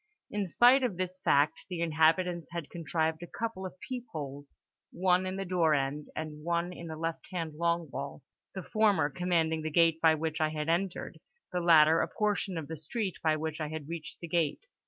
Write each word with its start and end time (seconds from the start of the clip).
In 0.31 0.47
spite 0.47 0.81
of 0.81 0.97
this 0.97 1.19
fact, 1.19 1.65
the 1.69 1.79
inhabitants 1.81 2.49
had 2.51 2.71
contrived 2.71 3.21
a 3.21 3.27
couple 3.27 3.67
of 3.67 3.79
peep 3.87 4.07
holes—one 4.11 5.27
in 5.27 5.35
the 5.35 5.45
door 5.45 5.75
end 5.75 6.07
and 6.15 6.43
one 6.43 6.73
in 6.73 6.87
the 6.87 6.95
left 6.95 7.27
hand 7.31 7.53
long 7.53 7.87
wall; 7.91 8.23
the 8.55 8.63
former 8.63 9.11
commanding 9.11 9.61
the 9.61 9.69
gate 9.69 10.01
by 10.01 10.15
which 10.15 10.41
I 10.41 10.49
had 10.49 10.69
entered, 10.69 11.19
the 11.51 11.61
latter 11.61 12.01
a 12.01 12.07
portion 12.07 12.57
of 12.57 12.67
the 12.67 12.77
street 12.77 13.17
by 13.21 13.37
which 13.37 13.61
I 13.61 13.67
had 13.69 13.87
reached 13.89 14.21
the 14.21 14.27
gate. 14.27 14.65